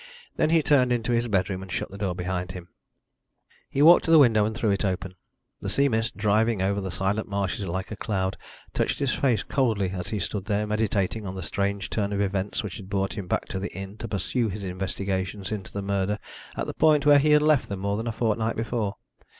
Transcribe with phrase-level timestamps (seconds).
[0.35, 2.69] Then he turned into his bedroom and shut the door behind him.
[3.69, 5.13] He walked to the window and threw it open.
[5.59, 8.35] The sea mist, driving over the silent marshes like a cloud,
[8.73, 12.63] touched his face coldly as he stood there, meditating on the strange turn of events
[12.63, 16.17] which had brought him back to the inn to pursue his investigations into the murder
[16.57, 18.95] at the point where he had left them more than a fortnight before.